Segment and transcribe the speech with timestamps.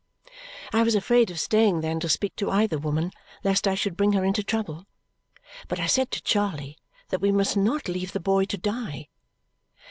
[0.73, 3.11] I was afraid of staying then to speak to either woman,
[3.43, 4.87] lest I should bring her into trouble.
[5.67, 9.09] But I said to Charley that we must not leave the boy to die.